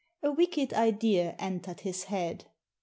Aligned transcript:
A 0.23 0.31
wicked 0.31 0.73
idea 0.73 1.35
entered 1.37 1.81
his 1.81 2.05
head. 2.05 2.45